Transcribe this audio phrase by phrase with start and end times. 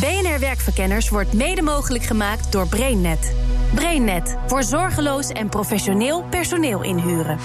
[0.00, 3.34] BNR Werkverkenners wordt mede mogelijk gemaakt door BrainNet.
[3.74, 7.38] BrainNet voor zorgeloos en professioneel personeel inhuren.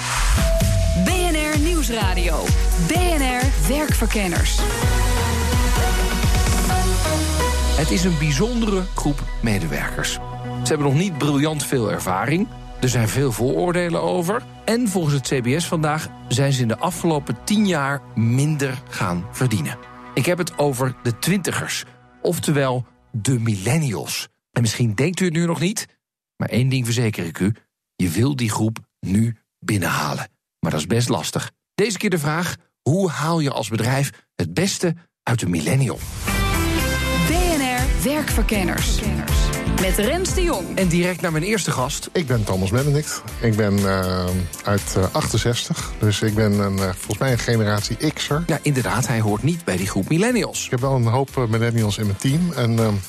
[1.06, 2.44] BNR Nieuwsradio.
[2.88, 4.60] BNR Werkverkenners.
[7.78, 10.12] Het is een bijzondere groep medewerkers.
[10.64, 12.48] Ze hebben nog niet briljant veel ervaring.
[12.82, 14.42] Er zijn veel vooroordelen over.
[14.66, 19.78] En volgens het CBS vandaag zijn ze in de afgelopen tien jaar minder gaan verdienen.
[20.14, 21.86] Ik heb het over de twintigers,
[22.22, 24.28] oftewel de millennials.
[24.52, 25.88] En misschien denkt u het nu nog niet,
[26.38, 27.56] maar één ding verzeker ik u:
[27.96, 30.30] je wil die groep nu binnenhalen.
[30.60, 31.52] Maar dat is best lastig.
[31.76, 36.00] Deze keer de vraag: hoe haal je als bedrijf het beste uit de millennial?
[37.28, 39.00] BNR Werkverkenners.
[39.82, 40.78] Met Rens de Jong.
[40.78, 42.10] En direct naar mijn eerste gast.
[42.12, 43.24] Ik ben Thomas Benedict.
[43.42, 44.26] Ik ben uh,
[44.64, 45.92] uit uh, 68.
[46.00, 48.44] Dus ik ben een, uh, volgens mij een generatie X'er.
[48.48, 49.08] Ja, inderdaad.
[49.08, 50.66] Hij hoort niet bij die groep millennials.
[50.66, 52.52] Ik heb wel een hoop millennials in mijn team.
[52.56, 53.00] En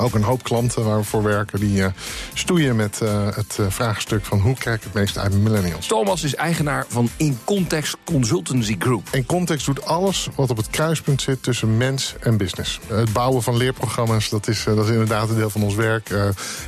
[0.00, 1.60] ook een hoop klanten waar we voor werken...
[1.60, 1.86] die uh,
[2.34, 5.86] stoeien met uh, het uh, vraagstuk van hoe krijg ik het meeste uit millennials.
[5.86, 9.08] Thomas is eigenaar van Incontext Consultancy Group.
[9.10, 12.80] Incontext doet alles wat op het kruispunt zit tussen mens en business.
[12.86, 16.10] het bouwen van leerprogramma's, dat is, dat is inderdaad een deel van ons werk.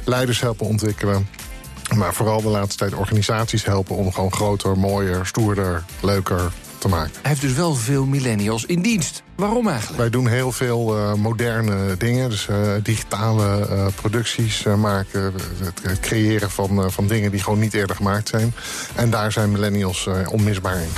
[0.05, 1.27] leiders helpen ontwikkelen.
[1.97, 7.13] Maar vooral de laatste tijd organisaties helpen om gewoon groter, mooier, stoerder, leuker te maken.
[7.13, 9.23] Hij heeft dus wel veel millennials in dienst.
[9.37, 9.99] Waarom eigenlijk?
[9.99, 12.31] Wij doen heel veel uh, moderne dingen.
[12.31, 15.35] Dus uh, digitale uh, producties maken.
[15.83, 18.55] Het creëren van, van dingen die gewoon niet eerder gemaakt zijn.
[18.95, 20.89] En daar zijn millennials onmisbaar in.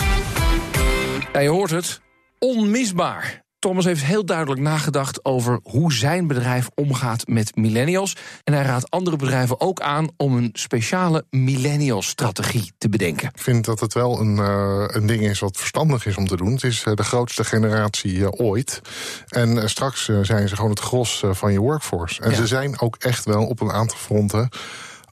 [1.32, 2.00] Ja, je hoort het.
[2.38, 3.43] Onmisbaar.
[3.64, 8.16] Thomas heeft heel duidelijk nagedacht over hoe zijn bedrijf omgaat met millennials.
[8.42, 13.28] En hij raadt andere bedrijven ook aan om een speciale millennial-strategie te bedenken.
[13.28, 16.36] Ik vind dat het wel een, uh, een ding is wat verstandig is om te
[16.36, 16.52] doen.
[16.52, 18.80] Het is uh, de grootste generatie uh, ooit.
[19.28, 22.22] En straks zijn ze gewoon het gros van je workforce.
[22.22, 22.36] En ja.
[22.36, 24.48] ze zijn ook echt wel op een aantal fronten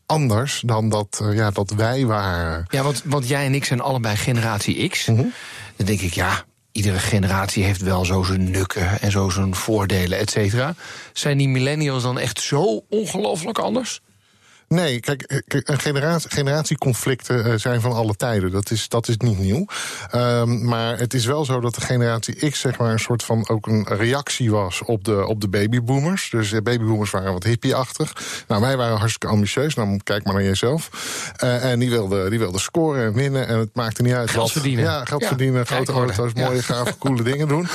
[0.07, 2.65] anders dan dat, ja, dat wij waren.
[2.69, 5.07] Ja, want, want jij en ik zijn allebei generatie X.
[5.07, 5.33] Mm -hmm.
[5.77, 10.19] Dan denk ik, ja, iedere generatie heeft wel zo zijn nukken en zo zijn voordelen,
[10.19, 10.75] et cetera.
[11.13, 14.01] Zijn die millennials dan echt zo ongelooflijk anders?
[14.73, 18.51] Nee, kijk, generatie, generatieconflicten zijn van alle tijden.
[18.51, 19.67] Dat is, dat is niet nieuw.
[20.15, 23.49] Um, maar het is wel zo dat de generatie X zeg maar, een soort van
[23.49, 26.31] ook een reactie was op de, op de babyboomers.
[26.31, 28.13] Dus de babyboomers waren wat hippieachtig.
[28.49, 29.75] Nou, wij waren hartstikke ambitieus.
[29.75, 30.91] Nou, kijk maar naar jezelf.
[31.45, 33.47] Uh, en die wilden, die wilden scoren en winnen.
[33.49, 34.31] En het maakte niet uit.
[34.31, 34.85] Geld wat, verdienen.
[34.85, 35.29] Ja, geld ja.
[35.29, 36.63] verdienen, grote auto's, mooie, ja.
[36.63, 37.69] gave, coole dingen doen.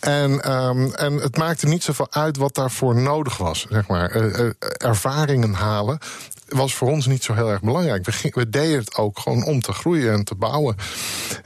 [0.00, 3.66] En, um, en het maakte niet zoveel uit wat daarvoor nodig was.
[3.70, 4.16] Zeg maar.
[4.16, 5.98] Uh, uh, ervaringen halen
[6.48, 8.04] was voor ons niet zo heel erg belangrijk.
[8.04, 10.76] We, ging, we, deden het ook gewoon om te groeien en te bouwen.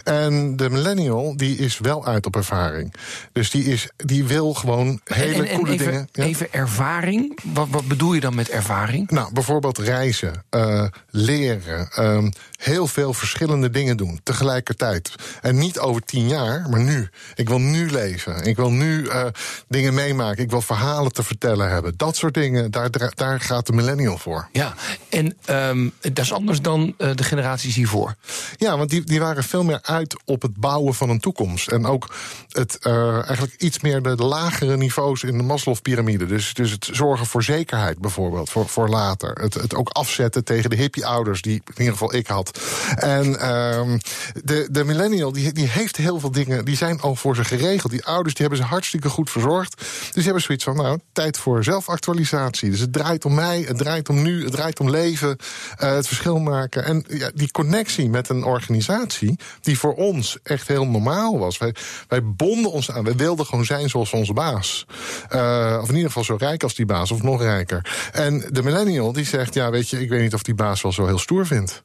[0.04, 2.94] En de millennial, die is wel uit op ervaring.
[3.32, 6.08] Dus die, is, die wil gewoon hele en, en, coole even, dingen.
[6.12, 6.24] Ja?
[6.24, 7.38] Even ervaring?
[7.42, 9.10] Wat, wat bedoel je dan met ervaring?
[9.10, 15.14] Nou, bijvoorbeeld reizen, uh, leren, um, heel veel verschillende dingen doen tegelijkertijd.
[15.40, 17.08] En niet over tien jaar, maar nu.
[17.34, 18.44] Ik wil nu leven.
[18.44, 19.24] Ik wil nu uh,
[19.68, 20.42] dingen meemaken.
[20.42, 21.94] Ik wil verhalen te vertellen hebben.
[21.96, 24.48] Dat soort dingen, daar, daar gaat de millennial voor.
[24.52, 24.74] Ja,
[25.08, 28.14] en um, dat is anders dan uh, de generaties hiervoor.
[28.56, 31.68] Ja, want die, die waren veel meer uit op het bouwen van een toekomst.
[31.68, 32.14] En ook
[32.48, 36.26] het, uh, eigenlijk iets meer de, de lagere niveaus in de Maslow-pyramide.
[36.26, 39.32] Dus, dus het zorgen voor zekerheid bijvoorbeeld, voor, voor later.
[39.40, 42.47] Het, het ook afzetten tegen de hippie-ouders, die in ieder geval ik had.
[42.94, 43.98] En um,
[44.44, 47.92] de, de millennial, die, die heeft heel veel dingen, die zijn al voor ze geregeld.
[47.92, 49.76] Die ouders die hebben ze hartstikke goed verzorgd.
[49.76, 52.70] Dus die hebben zoiets van, nou, tijd voor zelfactualisatie.
[52.70, 56.06] Dus het draait om mij, het draait om nu, het draait om leven, uh, het
[56.06, 56.84] verschil maken.
[56.84, 61.58] En ja, die connectie met een organisatie, die voor ons echt heel normaal was.
[61.58, 61.74] Wij,
[62.08, 64.86] wij bonden ons aan, wij wilden gewoon zijn zoals onze baas.
[65.32, 68.10] Uh, of in ieder geval zo rijk als die baas, of nog rijker.
[68.12, 70.92] En de millennial die zegt, ja, weet je, ik weet niet of die baas wel
[70.92, 71.82] zo heel stoer vindt.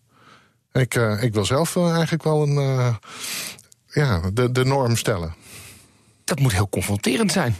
[0.74, 2.96] Ik, uh, ik wil zelf uh, eigenlijk wel een, uh,
[3.88, 5.36] ja, de, de norm stellen.
[6.24, 7.56] Dat moet heel confronterend zijn.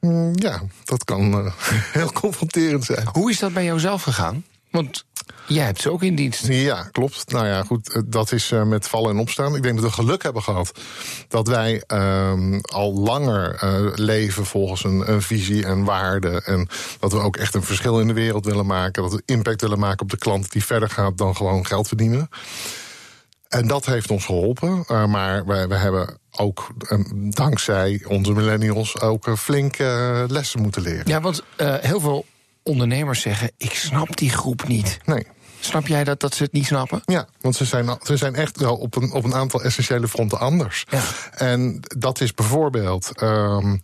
[0.00, 1.52] Mm, ja, dat kan
[1.98, 3.08] heel confronterend zijn.
[3.12, 4.44] Hoe is dat bij jou zelf gegaan?
[4.70, 5.04] Want
[5.46, 6.46] jij hebt ze ook in dienst.
[6.46, 7.32] Ja, klopt.
[7.32, 9.56] Nou ja, goed, dat is uh, met vallen en opstaan.
[9.56, 10.72] Ik denk dat we geluk hebben gehad
[11.28, 16.44] dat wij uh, al langer uh, leven volgens een, een, visie en waarden.
[16.44, 16.68] En
[17.00, 19.02] dat we ook echt een verschil in de wereld willen maken.
[19.02, 22.28] Dat we impact willen maken op de klant die verder gaat dan gewoon geld verdienen.
[23.48, 24.84] En dat heeft ons geholpen.
[24.90, 29.76] Uh, maar wij, wij hebben ook um, dankzij onze millennials ook uh, flink
[30.28, 31.08] lessen moeten leren.
[31.08, 32.24] Ja, want heel veel
[32.68, 34.98] ondernemers zeggen: ik snap die groep niet.
[35.04, 35.26] Nee.
[35.60, 37.02] Snap jij dat, dat ze het niet snappen?
[37.04, 40.38] Ja, want ze zijn, ze zijn echt wel op een, op een aantal essentiële fronten
[40.38, 40.84] anders.
[40.90, 41.02] Ja.
[41.34, 43.10] En dat is bijvoorbeeld.
[43.14, 43.76] ehm,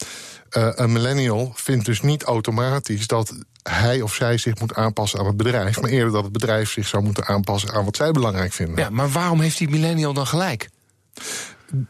[0.51, 5.27] eh, een millennial vindt dus niet automatisch dat hij of zij zich moet aanpassen aan
[5.27, 8.53] het bedrijf, maar eerder dat het bedrijf zich zou moeten aanpassen aan wat zij belangrijk
[8.53, 8.77] vinden.
[8.77, 10.69] Ja, maar waarom heeft die millennial dan gelijk?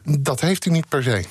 [0.02, 1.25] Dat heeft hij niet per se.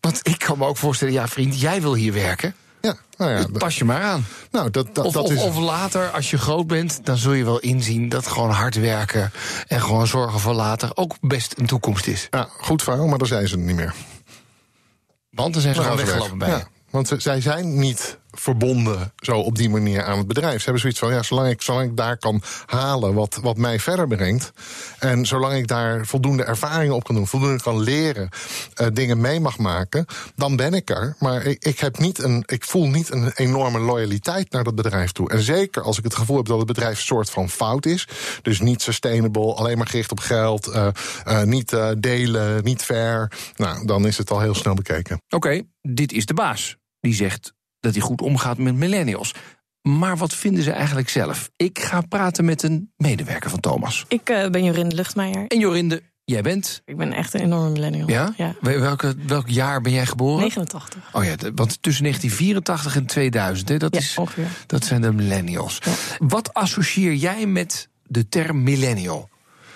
[0.00, 2.54] Want ik kan me ook voorstellen, ja vriend, jij wil hier werken.
[2.82, 4.24] Ja, nou ja, Dus pas je maar aan.
[4.50, 5.42] nou, dat, dat, Of, dat is.
[5.42, 9.32] of later, als je groot bent, dan zul je wel inzien dat gewoon hard werken
[9.66, 12.26] en gewoon zorgen voor later ook best een toekomst is.
[12.30, 13.94] ja, goed verhaal, maar daar zijn ze niet meer.
[15.30, 16.48] Want dan zijn ze gewoon weggelopen weg.
[16.48, 16.58] bij.
[16.58, 20.56] Ja, want ze- zij zijn niet verbonden zo op die manier aan het bedrijf.
[20.56, 23.78] Ze hebben zoiets van, ja, zolang ik, zolang ik daar kan halen wat, wat mij
[23.80, 24.52] verder brengt...
[24.98, 27.26] en zolang ik daar voldoende ervaringen op kan doen...
[27.26, 28.28] voldoende kan leren,
[28.74, 30.06] eh, dingen mee mag maken...
[30.36, 31.16] dan ben ik er.
[31.18, 35.12] Maar ik, ik, heb niet een, ik voel niet een enorme loyaliteit naar dat bedrijf
[35.12, 35.30] toe.
[35.30, 38.08] En zeker als ik het gevoel heb dat het bedrijf een soort van fout is...
[38.42, 40.66] dus niet sustainable, alleen maar gericht op geld...
[40.66, 40.88] eh,
[41.24, 43.32] eh, niet delen, niet fair...
[43.56, 45.20] nou, dan is het al heel snel bekeken.
[45.28, 46.76] Oké, dit is de baas.
[47.00, 47.52] Die zegt
[47.82, 49.34] dat hij goed omgaat met millennials.
[49.82, 51.50] Maar wat vinden ze eigenlijk zelf?
[51.56, 54.04] Ik ga praten met een medewerker van Thomas.
[54.08, 55.46] Ik eh, ben Jorinde Luchtmeijer.
[55.46, 56.82] En Jorinde, jij bent.
[56.84, 58.08] Ik ben echt een enorme millennial.
[58.08, 58.32] Ja?
[58.36, 58.54] ja.
[58.60, 60.40] Wel- Welke, welk jaar ben jij geboren?
[60.42, 61.08] 89.
[61.12, 64.46] Oh ja, want tussen 1984 en 2000, hè, dat, Ja, is, ongeveer.
[64.66, 65.78] dat zijn de millennials.
[66.18, 69.28] Wat associeer jij met de term millennial?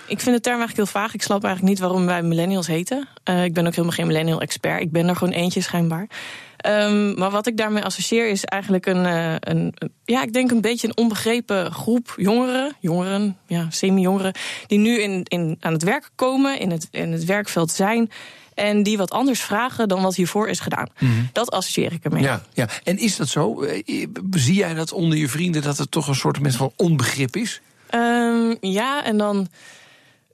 [0.08, 1.14] Ik vind de term eigenlijk heel vaag.
[1.14, 3.08] Ik snap eigenlijk niet waarom wij millennials heten.
[3.24, 4.80] Eh, ik ben ook helemaal geen millennial-expert.
[4.80, 6.08] Ik ben er gewoon eentje schijnbaar.
[6.56, 9.74] Ehm, maar wat ik daarmee associeer is eigenlijk een, eh, een,
[10.04, 14.34] ja, ik denk een beetje een onbegrepen groep jongeren, jongeren, ja, semi-jongeren,
[14.66, 18.10] die nu in, in, aan het werk komen, in het, in het werkveld zijn.
[18.54, 20.88] En die wat anders vragen dan wat hiervoor is gedaan.
[21.32, 22.22] Dat associeer ik ermee.
[22.22, 22.68] Ja, ja.
[22.84, 23.62] En is dat zo?
[23.62, 27.60] Eh, Zie jij dat onder je vrienden dat het toch een soort van onbegrip is?
[27.90, 29.48] Ehm, ja, en dan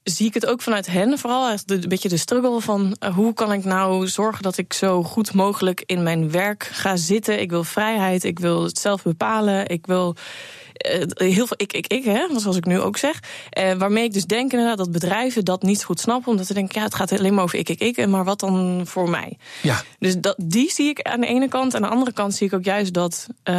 [0.05, 1.19] zie ik het ook vanuit hen.
[1.19, 5.03] Vooral een beetje de struggle van eh, hoe kan ik nou zorgen dat ik zo
[5.03, 7.41] goed mogelijk in mijn werk ga zitten.
[7.41, 10.17] Ik wil vrijheid, ik wil het zelf bepalen, ik wil.
[10.73, 13.21] eh, heel veel ik, ik, ik, hè, zoals ik nu ook zeg.
[13.51, 16.31] Eh, waarmee ik dus denk inderdaad dat bedrijven dat niet goed snappen.
[16.31, 17.97] Omdat ze denken, ja, het gaat alleen maar over ik, ik, ik.
[17.97, 19.39] en Maar wat dan voor mij?
[19.63, 19.83] Ja.
[19.99, 21.75] Dus dat, die zie ik aan de ene kant.
[21.75, 23.55] Aan de andere kant zie ik ook juist dat eh,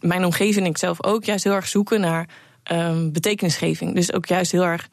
[0.00, 2.28] mijn omgeving en ik zelf ook juist heel erg zoeken naar
[2.62, 3.94] ehm, betekenisgeving.
[3.94, 4.88] Dus ook juist heel erg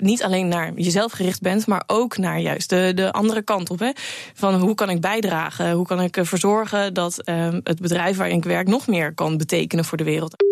[0.00, 3.78] niet alleen naar jezelf gericht bent, maar ook naar juist de, de andere kant op.
[3.78, 3.90] Hè?
[4.34, 5.72] Van hoe kan ik bijdragen?
[5.72, 9.36] Hoe kan ik ervoor zorgen dat ehm, het bedrijf waarin ik werk nog meer kan
[9.36, 10.51] betekenen voor de wereld?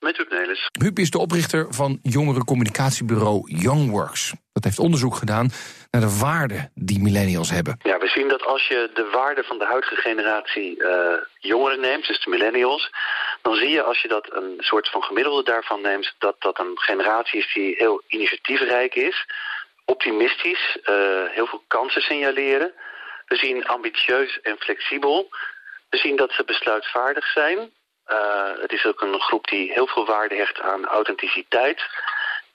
[0.00, 0.68] Met Huub Nelis.
[0.78, 4.32] Huub is de oprichter van jongerencommunicatiebureau Youngworks.
[4.52, 5.50] Dat heeft onderzoek gedaan
[5.90, 7.78] naar de waarden die millennials hebben.
[7.82, 12.06] Ja, we zien dat als je de waarde van de huidige generatie eh, jongeren neemt,
[12.06, 12.90] dus de millennials,
[13.42, 16.78] dan zie je als je dat een soort van gemiddelde daarvan neemt, dat dat een
[16.78, 19.26] generatie is die heel initiatiefrijk is,
[19.84, 20.94] optimistisch, eh,
[21.30, 22.72] heel veel kansen signaleren.
[23.26, 25.28] We zien ambitieus en flexibel.
[25.88, 27.70] We zien dat ze besluitvaardig zijn.
[28.10, 31.80] Eh, het is ook een groep die heel veel waarde hecht aan authenticiteit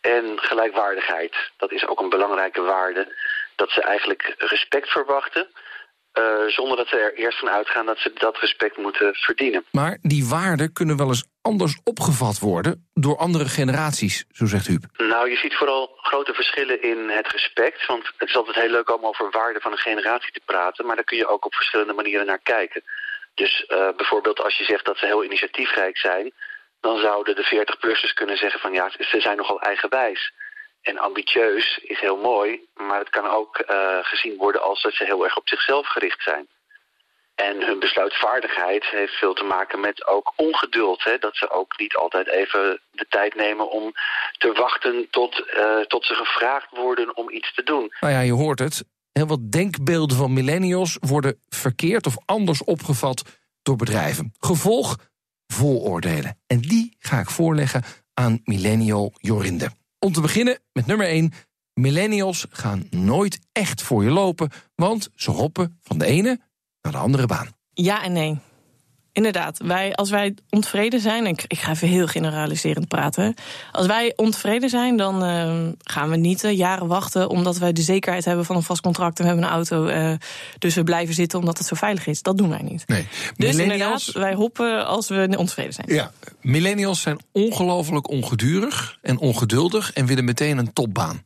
[0.02, 1.36] en gelijkwaardigheid.
[1.58, 3.16] Dat is ook een belangrijke waarde.
[3.56, 5.48] Dat ze eigenlijk respect verwachten,
[6.12, 9.66] eh, zonder dat ze er eerst van uitgaan dat ze dat respect moeten verdienen.
[9.72, 14.84] Maar die waarden kunnen wel eens anders opgevat worden door andere generaties, zo zegt Huub.
[14.98, 17.86] Nou, je ziet vooral grote verschillen in het respect.
[17.86, 20.86] Want het is altijd heel leuk om over waarden van een generatie te praten.
[20.86, 22.84] Maar daar kun je ook op verschillende manieren naar kijken.
[23.36, 26.32] Dus eh, bijvoorbeeld als je zegt dat ze heel initiatiefrijk zijn...
[26.80, 30.34] dan zouden de 40-plussers kunnen zeggen van ja, ze zijn nogal eigenwijs.
[30.82, 35.04] En ambitieus is heel mooi, maar het kan ook eh, gezien worden als dat ze
[35.04, 36.48] heel erg op zichzelf gericht zijn.
[37.36, 41.04] En hun besluitvaardigheid heeft veel te maken met ook ongeduld.
[41.04, 41.18] Hè?
[41.18, 43.94] Dat ze ook niet altijd even de tijd nemen om
[44.38, 47.94] te wachten tot, eh, tot ze gevraagd worden om iets te doen.
[48.00, 48.84] Nou ja, je hoort het.
[49.18, 53.22] Heel wat denkbeelden van millennials worden verkeerd of anders opgevat
[53.62, 54.34] door bedrijven.
[54.40, 54.98] Gevolg
[55.48, 56.38] vooroordelen.
[56.48, 59.72] En die ga ik voorleggen aan millennial Jorinde.
[60.00, 61.34] Om te beginnen met nummer 1.
[61.74, 66.40] Millennials gaan nooit echt voor je lopen, want ze hoppen van de ene
[66.82, 67.48] naar de andere baan.
[67.74, 68.40] Ja en nee.
[69.16, 73.34] Inderdaad, wij, als wij ontevreden zijn, en ik, ik ga even heel generaliserend praten.
[73.72, 77.82] Als wij ontevreden zijn, dan eh, gaan we niet eh, jaren wachten omdat wij de
[77.82, 79.86] zekerheid hebben van een vast contract en we hebben een auto.
[79.88, 80.14] eh,
[80.58, 82.22] dus we blijven zitten omdat het zo veilig is.
[82.22, 82.84] Dat doen wij niet.
[82.88, 83.08] Nee,
[83.38, 85.88] Dus inderdaad, wij hoppen als we ontevreden zijn.
[85.90, 91.24] Ja, millennials zijn ongelooflijk ongedurig en ongeduldig en willen meteen een topbaan.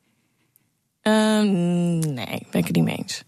[1.02, 3.24] Ehm, nee, ben ik het niet mee eens.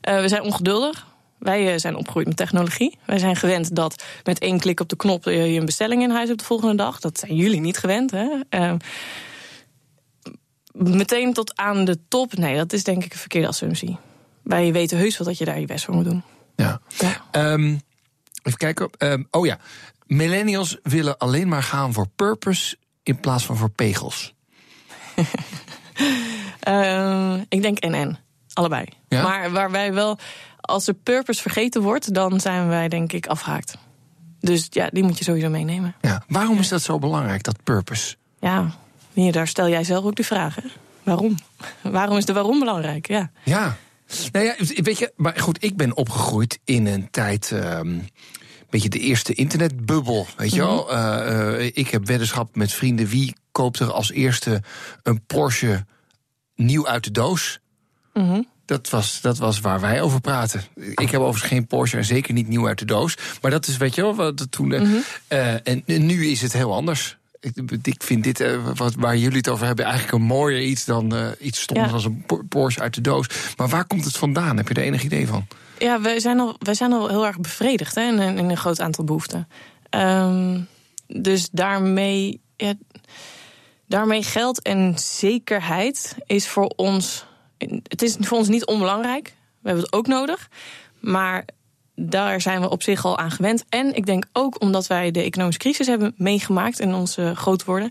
[0.00, 1.06] Eh, we zijn ongeduldig.
[1.38, 2.98] Wij eh, zijn opgegroeid met technologie.
[3.06, 6.10] Wij zijn gewend dat met één klik op de knop eh, je een bestelling in
[6.10, 7.00] huis hebt de volgende dag.
[7.00, 8.10] Dat zijn jullie niet gewend.
[8.10, 8.28] Hè?
[8.50, 8.72] Uh,
[10.72, 12.36] meteen tot aan de top.
[12.36, 13.96] Nee, dat is denk ik een verkeerde assumptie.
[14.42, 16.22] Wij weten heus wel dat je daar je best voor moet doen.
[16.56, 16.80] Ja.
[16.98, 17.52] ja.
[17.52, 17.80] Um,
[18.42, 18.90] even kijken.
[18.98, 19.58] Um, oh ja.
[20.06, 24.34] Millennials willen alleen maar gaan voor purpose in plaats van voor pegels.
[26.68, 28.16] uh, ik denk NN.
[28.56, 28.84] Allebei.
[29.08, 29.22] Ja?
[29.22, 30.18] Maar waar wij wel,
[30.60, 33.76] als de purpose vergeten wordt, dan zijn wij denk ik afgehaakt.
[34.40, 35.94] Dus ja, die moet je sowieso meenemen.
[36.00, 36.22] Ja.
[36.28, 38.16] Waarom is dat zo belangrijk, dat purpose?
[38.40, 38.74] Ja,
[39.12, 40.54] hier, daar stel jij zelf ook de vraag.
[40.54, 40.62] Hè?
[41.02, 41.34] Waarom?
[41.82, 43.08] Waarom is de waarom belangrijk?
[43.08, 43.30] Ja.
[43.44, 43.76] Ja.
[44.32, 47.50] Nou ja, weet je, maar goed, ik ben opgegroeid in een tijd.
[47.50, 48.08] Um,
[48.70, 50.92] beetje de eerste internetbubbel, weet je wel.
[50.92, 50.98] Uh,
[51.58, 53.06] uh, ik heb weddenschap met vrienden.
[53.06, 54.62] Wie koopt er als eerste
[55.02, 55.84] een Porsche
[56.54, 57.60] nieuw uit de doos?
[58.16, 60.64] Mm Dat was, dat was waar wij over praten.
[60.74, 63.16] Ik heb overigens geen Porsche en zeker niet nieuw uit de doos.
[63.40, 64.66] Maar dat is, weet je wel, wat toen.
[64.66, 65.02] Mm -hmm.
[65.28, 67.16] uh, en, en nu is het heel anders.
[67.82, 71.14] Ik, vind dit, uh, wat, waar jullie het over hebben, eigenlijk een mooier iets dan
[71.14, 71.92] uh, iets stoms ja.
[71.92, 73.26] als een Porsche uit de doos.
[73.56, 74.56] Maar waar komt het vandaan?
[74.56, 75.46] Heb je er enig idee van?
[75.78, 78.80] Ja, wij zijn al, wij zijn al heel erg bevredigd hè, in, in een groot
[78.80, 79.48] aantal behoeften.
[79.90, 80.66] Um,
[81.06, 82.74] dus daarmee, ja,
[83.86, 87.26] daarmee geld en zekerheid is voor ons.
[87.82, 89.34] Het is voor ons niet onbelangrijk.
[89.60, 90.48] We hebben het ook nodig.
[91.00, 91.44] Maar
[91.94, 93.64] daar zijn we op zich al aan gewend.
[93.68, 97.64] En ik denk ook omdat wij de economische crisis hebben meegemaakt in ons uh, groot
[97.64, 97.90] worden.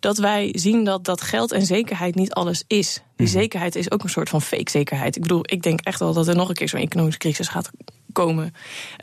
[0.00, 3.02] Dat wij zien dat, dat geld en zekerheid niet alles is.
[3.16, 3.32] Die mm.
[3.32, 5.16] zekerheid is ook een soort van fake zekerheid.
[5.16, 7.70] Ik bedoel, ik denk echt wel dat er nog een keer zo'n economische crisis gaat
[8.12, 8.54] komen.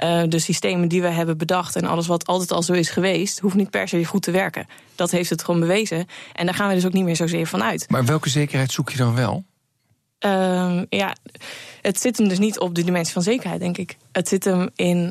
[0.04, 3.40] Uh, de systemen die we hebben bedacht en alles wat altijd al zo is geweest,
[3.40, 4.68] hoeft niet per se goed te werken.
[4.96, 6.06] Dat heeft het gewoon bewezen.
[6.34, 7.90] En daar gaan we dus ook niet meer zozeer van uit.
[7.90, 9.44] Maar welke zekerheid zoek je dan wel?
[10.26, 11.16] Uh, ja,
[11.82, 13.98] het zit hem dus niet op de dimensie van zekerheid, denk ik.
[14.12, 15.10] Het zit hem in uh,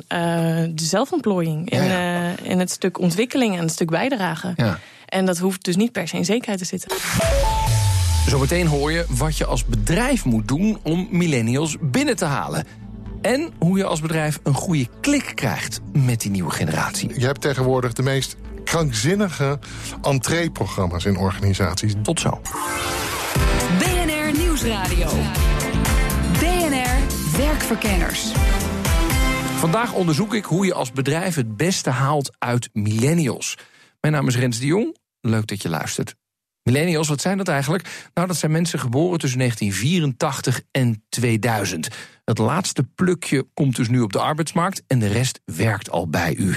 [0.74, 2.30] de zelfontplooiing, in, ja, ja.
[2.30, 4.52] Uh, in het stuk ontwikkeling en het stuk bijdragen.
[4.56, 4.78] Ja.
[5.06, 6.96] En dat hoeft dus niet per se in zekerheid te zitten.
[8.26, 12.66] Zometeen hoor je wat je als bedrijf moet doen om millennials binnen te halen.
[13.22, 17.20] En hoe je als bedrijf een goede klik krijgt met die nieuwe generatie.
[17.20, 19.58] Je hebt tegenwoordig de meest krankzinnige
[20.02, 21.92] entreeprogramma's in organisaties.
[22.02, 22.40] Tot zo.
[24.62, 25.08] Nieuwsradio.
[26.32, 28.32] BNR Werkverkenners.
[29.58, 33.56] Vandaag onderzoek ik hoe je als bedrijf het beste haalt uit millennials.
[34.00, 34.96] Mijn naam is Rens de Jong.
[35.20, 36.14] Leuk dat je luistert.
[36.62, 38.10] Millennials, wat zijn dat eigenlijk?
[38.14, 41.88] Nou, dat zijn mensen geboren tussen 1984 en 2000.
[42.24, 46.34] Het laatste plukje komt dus nu op de arbeidsmarkt en de rest werkt al bij
[46.34, 46.48] u.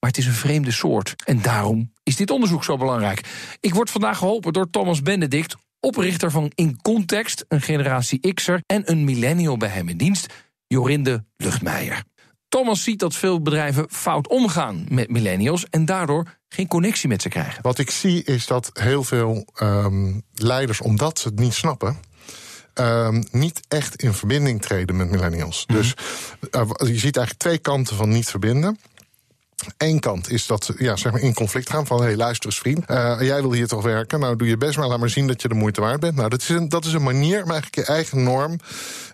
[0.00, 3.20] Maar het is een vreemde soort en daarom is dit onderzoek zo belangrijk.
[3.60, 8.90] Ik word vandaag geholpen door Thomas Benedict, oprichter van In Context, een generatie X'er en
[8.90, 10.26] een millennial bij hem in dienst,
[10.66, 12.02] Jorinde Luchtmeijer.
[12.48, 17.28] Thomas ziet dat veel bedrijven fout omgaan met millennials en daardoor geen connectie met ze
[17.28, 17.62] krijgen.
[17.62, 21.96] Wat ik zie is dat heel veel um, leiders, omdat ze het niet snappen.
[22.74, 25.64] Um, niet echt in verbinding treden met millennials.
[25.66, 25.84] Mm -hmm.
[25.84, 25.94] Dus
[26.50, 28.78] uh, je ziet eigenlijk twee kanten van niet verbinden.
[29.76, 31.98] Eén kant is dat ja, zeg maar in conflict gaan van...
[31.98, 34.20] hé, hey, luister eens vriend, uh, jij wil hier toch werken?
[34.20, 36.14] Nou, doe je best maar, laat maar zien dat je de moeite waard bent.
[36.14, 38.58] Nou, dat is een, dat is een manier om eigenlijk je eigen norm...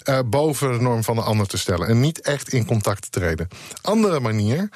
[0.09, 1.89] Uh, boven de norm van de ander te stellen.
[1.89, 3.49] En niet echt in contact te treden.
[3.83, 4.69] Andere manier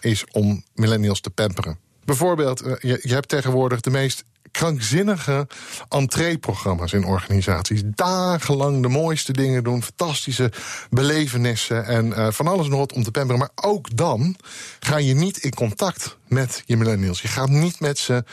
[0.00, 1.78] is om millennials te pamperen.
[2.04, 5.46] Bijvoorbeeld, je, je hebt tegenwoordig de meest krankzinnige
[5.88, 7.82] entreeprogramma's in organisaties.
[7.84, 10.52] Dagenlang de mooiste dingen doen, fantastische
[10.90, 13.38] belevenissen en uh, van alles nog wat om te pamperen.
[13.38, 14.36] Maar ook dan
[14.80, 17.22] ga je niet in contact met je millennials.
[17.22, 18.24] Je gaat niet met ze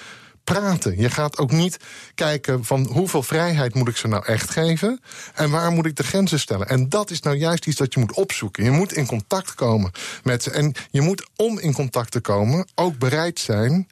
[0.44, 0.98] praten.
[0.98, 1.78] Je gaat ook niet
[2.16, 5.00] kijken van hoeveel vrijheid moet ik ze nou echt geven
[5.34, 6.68] en waar moet ik de grenzen stellen.
[6.68, 8.64] En dat is nou juist iets dat je moet opzoeken.
[8.64, 9.92] Je moet in contact komen
[10.24, 10.52] met ze.
[10.52, 13.88] En je moet om in contact te komen ook bereid zijn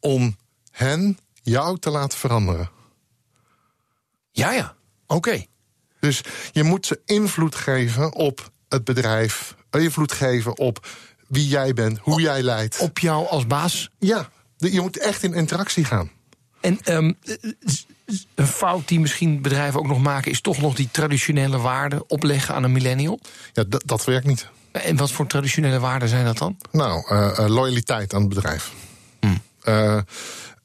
[0.00, 0.36] om
[0.70, 2.70] hen jou te laten veranderen.
[4.30, 4.74] Ja, ja.
[5.06, 5.14] Oké.
[5.14, 5.46] Okay.
[6.00, 6.20] Dus
[6.52, 9.56] je moet ze invloed geven op het bedrijf.
[9.70, 10.86] Invloed geven op
[11.28, 12.78] wie jij bent, hoe op, jij leidt.
[12.78, 13.90] Op jou als baas?
[13.98, 14.28] Ja.
[14.56, 16.10] Je moet echt in interactie gaan.
[16.60, 17.18] En um,
[18.34, 20.30] een fout die misschien bedrijven ook nog maken...
[20.30, 23.20] is toch nog die traditionele waarden opleggen aan een millennial?
[23.52, 24.48] Ja, dat werkt niet.
[24.72, 26.56] En wat voor traditionele waarden zijn dat dan?
[26.70, 28.72] Nou, uh, uh, loyaliteit aan het bedrijf.
[29.20, 29.42] Hmm.
[29.64, 29.98] Uh,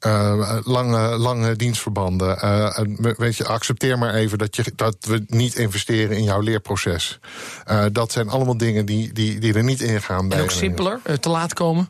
[0.06, 2.38] uh, lange, lange dienstverbanden.
[2.44, 2.78] Uh,
[3.16, 7.18] weet je, accepteer maar even dat, je, dat we niet investeren in jouw leerproces.
[7.70, 10.32] Uh, dat zijn allemaal dingen die, die, die er niet in gaan.
[10.32, 11.88] En ook simpeler, te laat komen?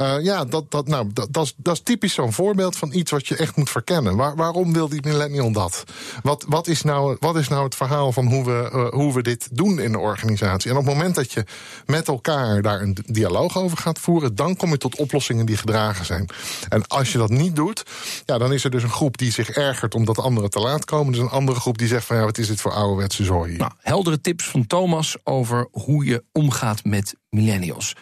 [0.00, 3.10] Uh, ja, dat, dat, nou, dat, dat, is, dat is typisch zo'n voorbeeld van iets
[3.10, 4.16] wat je echt moet verkennen.
[4.16, 5.84] Waar, waarom wil die millennial dat?
[6.22, 9.22] Wat, wat, is, nou, wat is nou het verhaal van hoe we, uh, hoe we
[9.22, 10.70] dit doen in de organisatie?
[10.70, 11.44] En op het moment dat je
[11.86, 16.04] met elkaar daar een dialoog over gaat voeren, dan kom je tot oplossingen die gedragen
[16.04, 16.28] zijn.
[16.68, 17.82] En als je dat niet doet,
[18.24, 21.12] ja, dan is er dus een groep die zich ergert omdat anderen te laat komen.
[21.12, 23.56] Dus een andere groep die zegt van ja, wat is dit voor ouderwetse zooi?
[23.56, 27.94] Nou, heldere tips van Thomas over hoe je omgaat met millennials.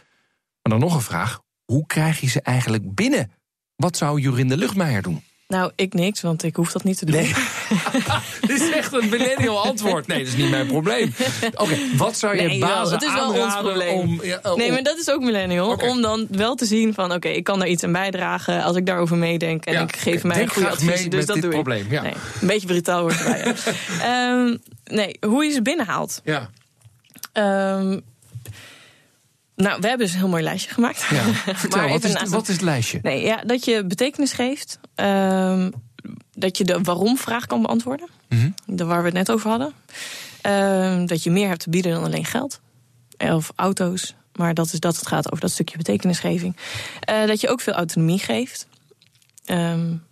[0.62, 3.30] Maar dan nog een vraag: hoe krijg je ze eigenlijk binnen?
[3.76, 5.22] Wat zou Jorinde Luchtmeijer doen?
[5.48, 7.14] Nou, ik niks, want ik hoef dat niet te doen.
[7.14, 7.34] Nee.
[8.46, 10.06] Dit is echt een millennial antwoord.
[10.06, 11.14] Nee, dat is niet mijn probleem.
[11.54, 13.98] Oké, wat zou je nee, bazen dat is wel ons probleem.
[13.98, 15.70] Om, ja, om, nee, maar dat is ook millennial.
[15.70, 15.88] Okay.
[15.88, 18.62] Om dan wel te zien van, oké, ik kan daar iets aan bijdragen...
[18.62, 21.08] als ik daarover meedenk en ja, ik geef mij een goede advies.
[21.08, 21.90] Dus dat doe probleem, ik.
[21.90, 22.02] Ja.
[22.02, 23.54] Nee, een beetje brutaal wordt erbij.
[24.30, 26.20] um, nee, hoe je ze binnenhaalt.
[26.24, 26.50] Ja.
[27.78, 28.02] Um,
[29.56, 31.06] nou, we hebben dus een heel mooi lijstje gemaakt.
[31.10, 31.22] Ja.
[31.54, 32.98] Vertel, wat, is, het, wat is het lijstje?
[33.02, 34.78] Nee, ja, dat je betekenis geeft.
[34.94, 35.72] Um,
[36.32, 38.08] dat je de waarom-vraag kan beantwoorden.
[38.28, 38.86] Mm -hmm.
[38.86, 39.72] Waar we het net over hadden.
[40.42, 42.60] Um, dat je meer hebt te bieden dan alleen geld.
[43.18, 44.14] Of auto's.
[44.32, 46.56] Maar dat is dat het gaat over dat stukje betekenisgeving.
[47.10, 48.66] Uh, dat je ook veel autonomie geeft.
[49.46, 50.02] Um,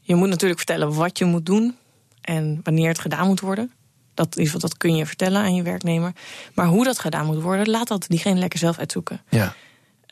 [0.00, 1.76] je moet natuurlijk vertellen wat je moet doen.
[2.20, 3.72] En wanneer het gedaan moet worden.
[4.26, 6.12] Dat, dat kun je vertellen aan je werknemer.
[6.54, 9.20] Maar hoe dat gedaan moet worden, laat dat diegene lekker zelf uitzoeken.
[9.28, 9.54] Ja.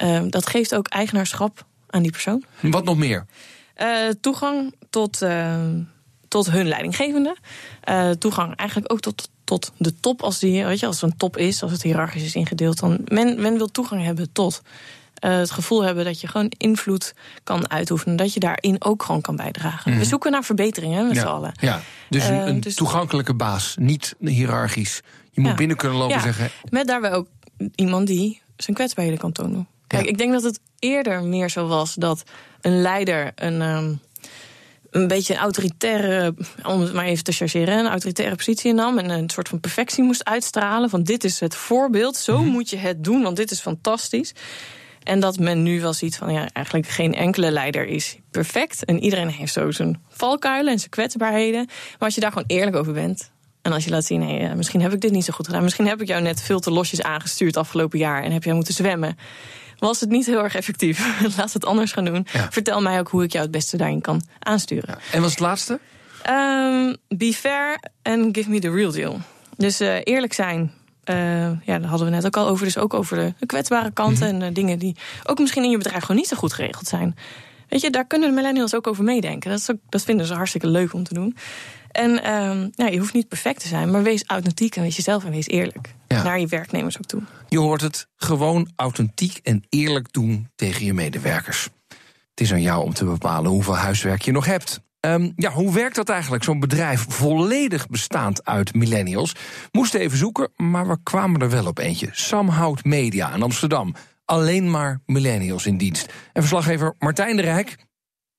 [0.02, 2.44] Uh, dat geeft ook eigenaarschap aan die persoon.
[2.60, 3.26] Wat nog meer?
[3.76, 5.56] Uh, toegang tot, uh,
[6.28, 7.36] tot hun leidinggevende.
[8.18, 10.22] toegang eigenlijk ook tot, tot de top.
[10.22, 12.78] Als, die, weet je, als er een top is, als het hiërarchisch is ingedeeld.
[12.78, 14.62] Dan men, men wil toegang hebben tot.
[15.24, 18.16] Uh, het gevoel hebben dat je gewoon invloed kan uitoefenen.
[18.16, 19.92] Dat je daarin ook gewoon kan bijdragen.
[19.92, 19.98] Mm.
[19.98, 21.20] We zoeken naar verbeteringen met ja.
[21.20, 21.52] z'n allen.
[21.60, 21.80] Ja.
[22.08, 25.00] Dus een, uh, een dus toegankelijke baas, niet hiërarchisch.
[25.30, 25.56] Je moet ja.
[25.56, 26.22] binnen kunnen lopen ja.
[26.22, 26.50] zeggen.
[26.70, 27.26] Met daarbij ook
[27.74, 29.68] iemand die zijn kwetsbaarheden kan tonen.
[29.86, 32.22] Kijk, ik denk dat het eerder meer zo was dat
[32.60, 33.60] een leider een.
[33.60, 34.00] Um,
[34.90, 39.10] een beetje een autoritaire, om het maar even te chargeren, een autoritaire positie nam en
[39.10, 40.90] een soort van perfectie moest uitstralen.
[40.90, 42.48] Van dit is het voorbeeld, zo mm.
[42.48, 44.32] moet je het doen, want dit is fantastisch.
[45.06, 48.84] En dat men nu wel ziet van ja, eigenlijk geen enkele leider is perfect.
[48.84, 51.64] En iedereen heeft zo zijn valkuilen en zijn kwetsbaarheden.
[51.66, 53.30] Maar als je daar gewoon eerlijk over bent.
[53.62, 55.62] En als je laat zien, hey, misschien heb ik dit niet zo goed gedaan.
[55.62, 58.22] Misschien heb ik jou net veel te losjes aangestuurd afgelopen jaar.
[58.22, 59.18] En heb jij moeten zwemmen.
[59.78, 61.20] Was het niet heel erg effectief?
[61.36, 62.26] Laat het anders gaan doen.
[62.32, 62.48] Ja.
[62.50, 64.88] Vertel mij ook hoe ik jou het beste daarin kan aansturen.
[64.88, 64.98] Ja.
[65.12, 65.80] En wat is het laatste?
[66.28, 69.20] Um, be fair and give me the real deal.
[69.56, 70.72] Dus uh, eerlijk zijn,
[71.10, 71.16] uh,
[71.64, 72.64] ja, daar hadden we net ook al over.
[72.64, 74.42] Dus ook over de, kwetsbare kanten mm-hmm.
[74.42, 77.16] en uh, dingen die ook misschien in je bedrijf gewoon niet zo goed geregeld zijn.
[77.68, 79.50] Weet je, daar kunnen de millennials ook over meedenken.
[79.50, 81.36] Dat, is ook, dat vinden ze hartstikke leuk om te doen.
[81.90, 82.10] En
[82.74, 85.46] ja, je hoeft niet perfect te zijn, maar wees authentiek en wees jezelf en wees
[85.46, 85.94] eerlijk.
[86.08, 86.22] Ja.
[86.22, 87.22] Naar je werknemers ook toe.
[87.48, 91.68] Je hoort het gewoon authentiek en eerlijk doen tegen je medewerkers.
[92.30, 94.80] Het is aan jou om te bepalen hoeveel huiswerk je nog hebt.
[95.06, 99.34] Um, ja, hoe werkt dat eigenlijk, zo'n bedrijf volledig bestaand uit millennials?
[99.72, 102.08] Moesten even zoeken, maar we kwamen er wel op eentje.
[102.12, 103.94] Samhout Media in Amsterdam.
[104.24, 106.06] Alleen maar millennials in dienst.
[106.32, 107.76] En verslaggever Martijn de Rijk,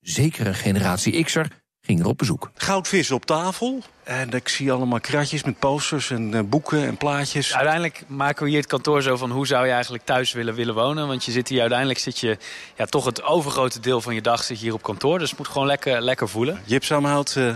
[0.00, 1.57] zeker een generatie X'er,
[1.88, 2.50] ging er op bezoek.
[2.54, 3.82] Goudvis op tafel.
[4.04, 7.54] En ik zie allemaal kratjes met posters en uh, boeken en plaatjes.
[7.54, 10.74] Uiteindelijk maken we hier het kantoor zo van hoe zou je eigenlijk thuis willen, willen
[10.74, 11.06] wonen.
[11.06, 12.38] Want je zit hier uiteindelijk zit je
[12.76, 15.18] ja, toch het overgrote deel van je dag zit je hier op kantoor.
[15.18, 16.62] Dus het moet gewoon lekker, lekker voelen.
[16.64, 17.54] Jip Samhout, uh,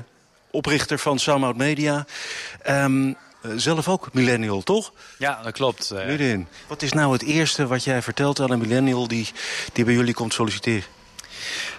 [0.50, 2.06] oprichter van Samhout Media.
[2.68, 3.16] Um,
[3.56, 4.92] zelf ook millennial, toch?
[5.18, 5.92] Ja, dat klopt.
[6.08, 6.38] Uh.
[6.66, 9.28] Wat is nou het eerste wat jij vertelt aan een millennial die,
[9.72, 10.84] die bij jullie komt solliciteren?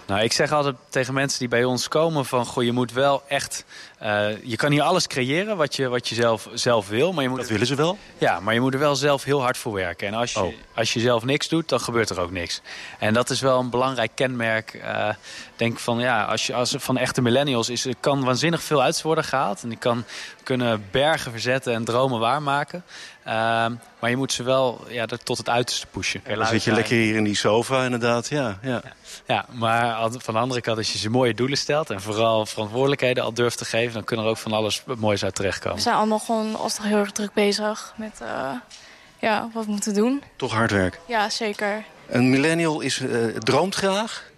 [0.05, 2.45] Nou, ik zeg altijd tegen mensen die bij ons komen van...
[2.45, 3.65] Goh, je moet wel echt...
[4.03, 7.13] Uh, je kan hier alles creëren wat je, wat je zelf, zelf wil.
[7.13, 7.97] Maar je moet dat willen ze wel?
[8.17, 10.07] Ja, maar je moet er wel zelf heel hard voor werken.
[10.07, 10.53] En als je, oh.
[10.75, 12.61] als je zelf niks doet, dan gebeurt er ook niks.
[12.99, 14.73] En dat is wel een belangrijk kenmerk.
[14.73, 15.09] Uh,
[15.55, 17.85] denk van, ja, als je als van echte millennials is...
[17.85, 19.63] er kan waanzinnig veel uit worden gehaald.
[19.63, 20.03] En die kan
[20.43, 22.83] kunnen bergen verzetten en dromen waarmaken.
[23.27, 23.33] Uh,
[23.99, 26.21] maar je moet ze wel ja, tot het uiterste pushen.
[26.23, 28.59] En dan zit je lekker hier in die sofa inderdaad, ja.
[28.61, 28.81] ja.
[28.83, 28.93] ja.
[29.27, 29.45] Ja,
[29.99, 31.89] maar van de andere kant, als je ze mooie doelen stelt...
[31.89, 33.93] en vooral verantwoordelijkheden al durft te geven...
[33.93, 35.77] dan kunnen er ook van alles moois uit terechtkomen.
[35.77, 38.51] We zijn allemaal gewoon alsnog heel erg druk bezig met uh,
[39.19, 40.23] ja, wat we moeten doen.
[40.35, 40.99] Toch hard werk?
[41.07, 41.83] Ja, zeker.
[42.07, 44.31] Een millennial is, uh, droomt graag,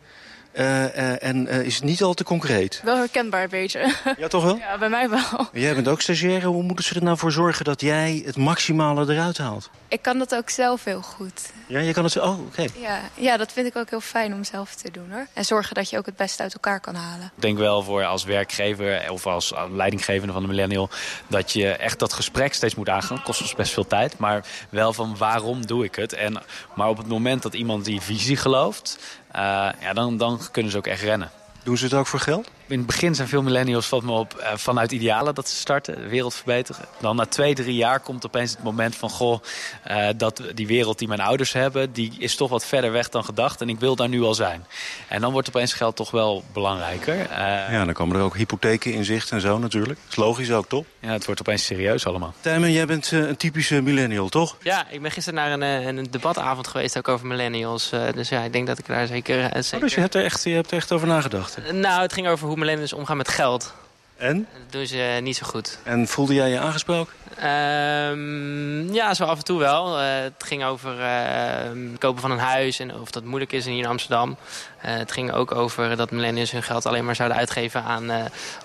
[0.56, 2.82] en is het niet al te concreet.
[2.84, 3.94] Wel herkenbaar een beetje.
[4.18, 4.58] Ja, toch wel?
[4.58, 5.50] Ja, bij mij wel.
[5.54, 6.48] Jij bent ook stagiaire.
[6.48, 9.70] Hoe moeten ze er nou voor zorgen dat jij het maximale eruit haalt?
[9.88, 11.42] Ik kan dat ook zelf heel goed.
[11.68, 12.20] Ja, je kan het zo.
[12.20, 12.66] Oh, oké.
[12.80, 15.28] Ja, ja, dat vind ik ook heel fijn om zelf te doen hoor.
[15.34, 17.32] En zorgen dat je ook het beste uit elkaar kan halen.
[17.36, 20.90] Ik denk wel voor als werkgever of als leidinggevende van de millennial...
[21.28, 23.24] dat je echt dat gesprek steeds moet aangaan.
[23.24, 24.18] kost ons best veel tijd.
[24.18, 26.14] Maar wel van waarom doe ik het?
[26.14, 26.42] En,
[26.76, 28.98] maar op het moment dat iemand die visie gelooft...
[29.36, 29.42] Uh,
[29.80, 31.32] ja, dan, dan kunnen ze ook echt rennen.
[31.64, 32.52] Doen ze het ook voor geld?
[32.68, 35.96] In het begin zijn veel millennials valt me op uh, vanuit idealen dat ze starten,
[35.96, 36.86] de wereld verbeteren.
[37.00, 39.40] Dan na twee, drie jaar komt opeens het moment van goh,
[39.88, 43.24] uh, dat die wereld die mijn ouders hebben, die is toch wat verder weg dan
[43.24, 44.66] gedacht en ik wil daar nu al zijn.
[45.08, 47.16] En dan wordt opeens geld toch wel belangrijker.
[47.16, 47.38] Uh,
[47.72, 50.00] ja, dan komen er ook hypotheken in zicht en zo natuurlijk.
[50.04, 50.86] Dat is logisch ook, toch?
[51.00, 52.34] Ja, het wordt opeens serieus allemaal.
[52.40, 54.58] Tijmen, jij bent een typische millennial, toch?
[54.62, 57.90] Ja, ik ben gisteren naar een, een debatavond geweest ook over millennials.
[57.90, 59.50] dus ja, ik denk dat ik daar zeker...
[59.52, 59.76] zeker...
[59.76, 61.72] Oh, dus je hebt, er echt, je hebt er echt over nagedacht?
[61.72, 63.74] nou, het ging over hoe millennials omgaan met geld.
[64.18, 64.48] En?
[64.54, 65.78] Dat doen ze niet zo goed.
[65.84, 67.14] En voelde jij je aangesproken?
[67.44, 70.02] Um, ja, zo af en toe wel.
[70.02, 73.78] Uh, het ging over uh, kopen van een huis en of dat moeilijk is hier
[73.78, 74.30] in Amsterdam.
[74.30, 74.36] Uh,
[74.82, 78.12] het ging ook over dat millennials hun geld alleen maar zouden uitgeven aan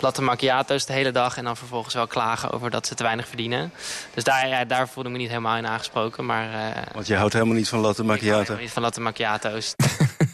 [0.01, 1.37] latte macchiato's de hele dag.
[1.37, 3.73] En dan vervolgens wel klagen over dat ze te weinig verdienen.
[4.15, 6.27] Dus daar, ja, daar voelde ik me niet helemaal in aangesproken.
[6.27, 6.49] Maar,
[6.93, 8.41] Want je houdt helemaal niet van latte macchiato?
[8.41, 9.75] Ik hou niet van latte macchiato's.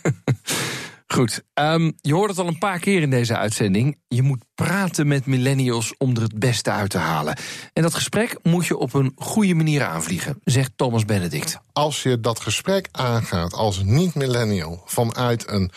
[1.16, 3.98] Goed, um, je hoort het al een paar keer in deze uitzending.
[4.08, 7.36] Je moet praten met millennials om er het beste uit te halen.
[7.72, 11.58] En dat gesprek moet je op een goede manier aanvliegen, zegt Thomas Benedict.
[11.72, 15.70] Als je dat gesprek aangaat als niet-millennial vanuit een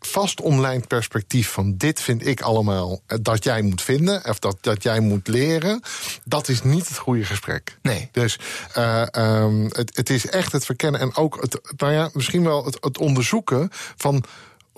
[0.00, 4.82] vast omlijnd perspectief van dit vind ik allemaal dat jij moet vinden of dat, dat
[4.82, 5.80] jij moet leren,
[6.24, 7.78] dat is niet het goede gesprek.
[7.82, 8.08] Nee.
[8.12, 8.38] Dus
[8.78, 12.64] uh, um, het, het is echt het verkennen en ook het, nou ja, misschien wel
[12.64, 14.24] het, het onderzoeken van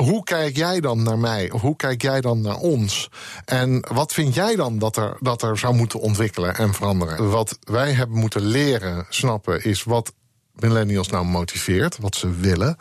[0.03, 1.53] hoe kijk jij dan naar mij?
[1.61, 3.11] Hoe kijk jij dan naar ons?
[3.45, 7.31] En wat vind jij dan dat er, dat er zou moeten ontwikkelen en veranderen?
[7.31, 10.13] Wat wij hebben moeten leren snappen is wat
[10.53, 12.77] millennials nou motiveert, wat ze willen.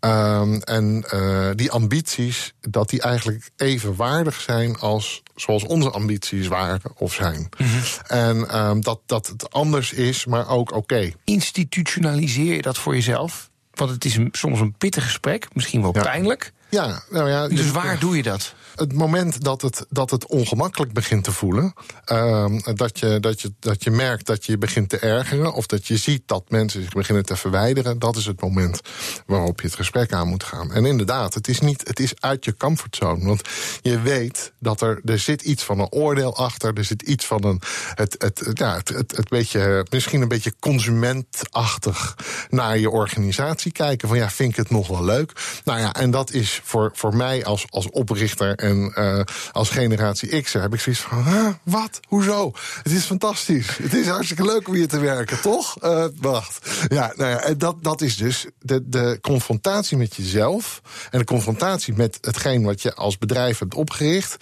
[0.00, 6.46] Um, en uh, die ambities, dat die eigenlijk even waardig zijn als zoals onze ambities
[6.46, 7.48] waren of zijn.
[7.58, 7.82] Mm -hmm.
[8.06, 10.78] En um, dat, dat het anders is, maar ook oké.
[10.78, 11.14] Okay.
[11.24, 13.50] Institutionaliseer je dat voor jezelf?
[13.74, 16.02] Want het is een, soms een pittig gesprek, misschien wel ja.
[16.02, 16.52] pijnlijk.
[16.70, 17.48] Ja, nou ja.
[17.48, 18.54] Dus waar doe je dat?
[18.74, 21.74] Het moment dat het, dat het ongemakkelijk begint te voelen.
[22.12, 25.52] Uh, dat, je, dat, je, dat je merkt dat je begint te ergeren.
[25.52, 27.98] Of dat je ziet dat mensen zich beginnen te verwijderen.
[27.98, 28.80] Dat is het moment
[29.26, 30.72] waarop je het gesprek aan moet gaan.
[30.72, 33.24] En inderdaad, het is, niet, het is uit je comfortzone.
[33.24, 33.42] Want
[33.82, 36.74] je weet dat er, er zit iets van een oordeel achter.
[36.74, 37.60] Er zit iets van een.
[37.94, 42.16] Het, het, ja, het, het, het beetje, misschien een beetje consumentachtig
[42.48, 44.08] naar je organisatie kijken.
[44.08, 45.32] Van ja, vind ik het nog wel leuk?
[45.64, 49.20] Nou ja, en dat is voor, voor mij als, als oprichter en uh,
[49.52, 51.24] als generatie X heb ik zoiets van:
[51.62, 52.00] wat?
[52.08, 52.52] Hoezo?
[52.82, 53.76] Het is fantastisch.
[53.82, 55.82] Het is hartstikke leuk om hier te werken, toch?
[55.82, 56.70] Uh, wacht.
[56.88, 61.94] Ja, nou ja, dat, dat is dus de, de confrontatie met jezelf en de confrontatie
[61.94, 64.36] met hetgeen wat je als bedrijf hebt opgericht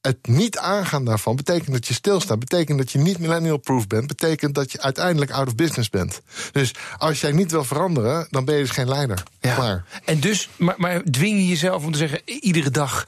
[0.00, 2.38] het niet aangaan daarvan betekent dat je stilstaat.
[2.38, 4.06] Betekent dat je niet millennial-proof bent.
[4.06, 6.20] Betekent dat je uiteindelijk out of business bent.
[6.52, 9.22] Dus als jij niet wil veranderen, dan ben je dus geen leider.
[9.40, 9.54] Ja.
[9.54, 9.84] Klaar.
[10.04, 13.06] En dus, maar, maar dwing je jezelf om te zeggen, iedere dag,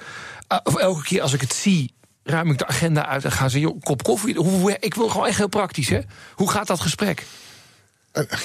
[0.65, 3.61] of elke keer als ik het zie, ruim ik de agenda uit en ga ze,
[3.61, 4.35] joh, kop koffie.
[4.35, 6.01] Hoe, ik wil gewoon echt heel praktisch, hè?
[6.35, 7.27] Hoe gaat dat gesprek?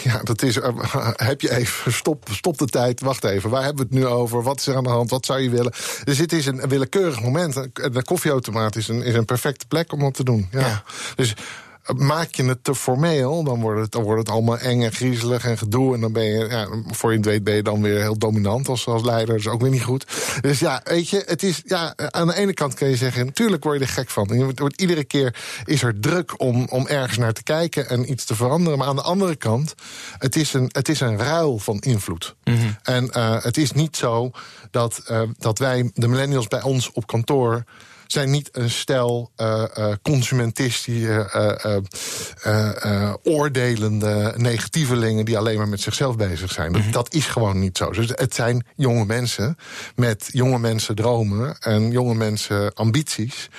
[0.03, 0.57] Ja, dat is.
[0.57, 0.67] Uh,
[1.15, 1.93] heb je even.
[1.93, 3.01] Stop, stop de tijd.
[3.01, 3.49] Wacht even.
[3.49, 4.43] Waar hebben we het nu over?
[4.43, 5.09] Wat is er aan de hand?
[5.09, 5.73] Wat zou je willen?
[6.03, 7.53] Dus dit is een willekeurig moment.
[7.73, 10.47] De koffieautomaat is een, is een perfecte plek om dat te doen.
[10.51, 10.59] Ja.
[10.59, 10.83] ja.
[11.15, 11.35] Dus
[11.95, 15.45] maak je het te formeel, dan wordt het, dan wordt het allemaal eng en griezelig
[15.45, 15.93] en gedoe.
[15.93, 18.67] En dan ben je, ja, voor je het weet, ben je dan weer heel dominant
[18.67, 19.27] als, als leider.
[19.27, 20.05] Dat is ook weer niet goed.
[20.41, 23.63] Dus ja, weet je, het is, ja, aan de ene kant kun je zeggen, natuurlijk
[23.63, 24.27] word je er gek van.
[24.31, 28.25] Je wordt, iedere keer is er druk om, om ergens naar te kijken en iets
[28.25, 28.77] te veranderen.
[28.77, 29.75] Maar aan de andere kant,
[30.17, 32.35] het is een, het is een ruil van invloed.
[32.43, 32.77] Mm -hmm.
[32.83, 34.31] En uh, het is niet zo
[34.71, 37.63] dat, uh, dat wij, de millennials bij ons op kantoor
[38.07, 41.29] zijn niet een stel uh, uh, consumentistische,
[42.45, 46.71] uh, oordelende negatievelingen die alleen maar met zichzelf bezig zijn.
[46.71, 47.91] Dat, dat, is gewoon niet zo.
[47.91, 49.57] Dus het zijn jonge mensen
[49.95, 53.49] met jonge mensen dromen en jonge mensen ambities.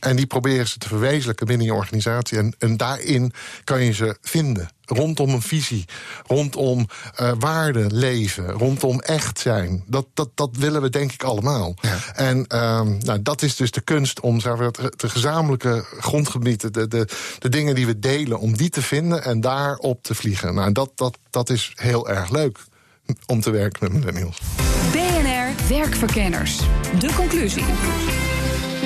[0.00, 2.38] En die proberen ze te verwezenlijken binnen je organisatie.
[2.38, 3.32] En, en daarin
[3.64, 5.84] kan je ze vinden rondom een visie,
[6.26, 6.86] rondom
[7.20, 9.84] uh, waarde leven, rondom echt zijn.
[9.86, 11.74] Dat, dat, dat willen we denk ik allemaal.
[11.80, 11.96] Ja.
[12.14, 16.88] En um, nou, dat is dus de kunst om zeg maar, de gezamenlijke grondgebieden, de,
[16.88, 20.54] de, de dingen die we delen, om die te vinden en daarop te vliegen.
[20.54, 22.58] Nou, dat, dat, dat is heel erg leuk
[23.26, 24.38] om te werken met millennials.
[24.92, 26.58] BNR Werkverkenners.
[26.98, 27.64] De conclusie.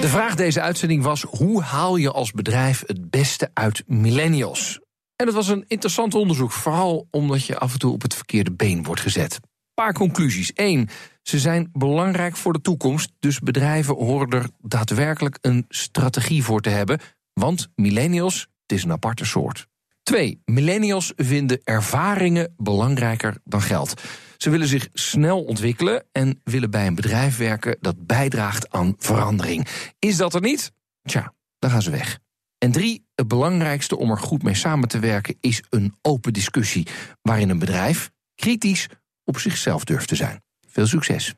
[0.01, 4.81] De vraag deze uitzending was: hoe haal je als bedrijf het beste uit millennials?
[5.23, 8.53] En dat was een interessant onderzoek, vooral omdat je af en toe op het verkeerde
[8.53, 9.41] been wordt gezet.
[9.75, 10.51] Paar conclusies.
[10.55, 10.89] Eén,
[11.23, 16.69] ze zijn belangrijk voor de toekomst, dus bedrijven horen er daadwerkelijk een strategie voor te
[16.69, 17.01] hebben,
[17.33, 19.67] want millennials, het is een aparte soort.
[20.03, 24.03] Twee, millennials vinden ervaringen belangrijker dan geld.
[24.37, 29.67] Ze willen zich snel ontwikkelen en willen bij een bedrijf werken dat bijdraagt aan verandering.
[29.99, 30.73] Is dat er niet?
[31.03, 32.21] Tja, dan gaan ze weg.
[32.59, 36.87] En drie, het belangrijkste om er goed mee samen te werken is een open discussie,
[37.23, 38.89] waarin een bedrijf kritisch
[39.25, 40.43] op zichzelf durft te zijn.
[40.69, 41.35] Veel succes.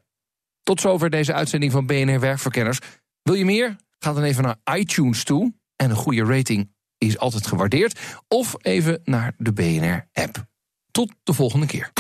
[0.63, 2.79] Tot zover deze uitzending van BNR Werkverkenners.
[3.23, 3.77] Wil je meer?
[3.99, 5.53] Ga dan even naar iTunes toe.
[5.77, 8.01] En een goede rating is altijd gewaardeerd.
[8.29, 10.47] Of even naar de BNR-app.
[10.91, 11.91] Tot de volgende keer.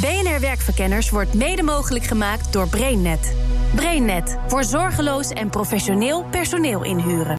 [0.00, 3.34] BNR Werkverkenners wordt mede mogelijk gemaakt door BrainNet.
[3.74, 7.38] BrainNet voor zorgeloos en professioneel personeel inhuren.